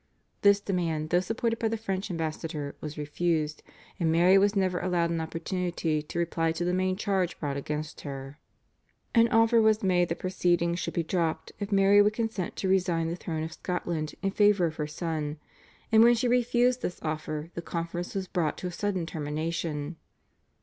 This 0.41 0.59
demand, 0.59 1.11
though 1.11 1.19
supported 1.19 1.59
by 1.59 1.67
the 1.67 1.77
French 1.77 2.09
ambassador, 2.09 2.73
was 2.81 2.97
refused, 2.97 3.61
and 3.99 4.11
Mary 4.11 4.35
was 4.35 4.55
never 4.55 4.79
allowed 4.79 5.11
an 5.11 5.21
opportunity 5.21 6.01
to 6.01 6.17
reply 6.17 6.51
to 6.53 6.65
the 6.65 6.73
main 6.73 6.95
charge 6.97 7.39
brought 7.39 7.55
against 7.55 8.01
her. 8.01 8.39
An 9.13 9.27
offer 9.27 9.61
was 9.61 9.83
made 9.83 10.09
that 10.09 10.17
proceedings 10.17 10.79
should 10.79 10.95
be 10.95 11.03
dropped 11.03 11.51
if 11.59 11.71
Mary 11.71 12.01
would 12.01 12.13
consent 12.13 12.55
to 12.55 12.67
resign 12.67 13.09
the 13.09 13.15
throne 13.15 13.43
of 13.43 13.53
Scotland 13.53 14.15
in 14.23 14.31
favour 14.31 14.65
of 14.65 14.77
her 14.77 14.87
son, 14.87 15.37
and 15.91 16.01
when 16.01 16.15
she 16.15 16.27
refused 16.27 16.81
this 16.81 16.97
offer 17.03 17.51
the 17.53 17.61
conference 17.61 18.15
was 18.15 18.27
brought 18.27 18.57
to 18.57 18.65
a 18.65 18.71
sudden 18.71 19.05
termination. 19.05 19.97